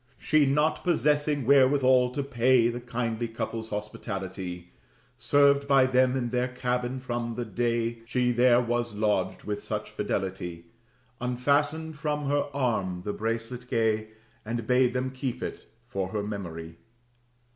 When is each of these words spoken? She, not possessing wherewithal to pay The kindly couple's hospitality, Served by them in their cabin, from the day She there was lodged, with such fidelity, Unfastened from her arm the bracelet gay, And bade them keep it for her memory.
She, 0.17 0.47
not 0.47 0.83
possessing 0.83 1.45
wherewithal 1.45 2.09
to 2.13 2.23
pay 2.23 2.69
The 2.69 2.79
kindly 2.79 3.27
couple's 3.27 3.69
hospitality, 3.69 4.71
Served 5.15 5.67
by 5.67 5.85
them 5.85 6.15
in 6.15 6.31
their 6.31 6.47
cabin, 6.47 6.99
from 6.99 7.35
the 7.35 7.45
day 7.45 7.99
She 8.07 8.31
there 8.31 8.59
was 8.59 8.95
lodged, 8.95 9.43
with 9.43 9.61
such 9.61 9.91
fidelity, 9.91 10.65
Unfastened 11.19 11.97
from 11.97 12.25
her 12.29 12.45
arm 12.51 13.03
the 13.05 13.13
bracelet 13.13 13.67
gay, 13.69 14.07
And 14.43 14.65
bade 14.65 14.93
them 14.93 15.11
keep 15.11 15.43
it 15.43 15.67
for 15.85 16.07
her 16.07 16.23
memory. 16.23 16.77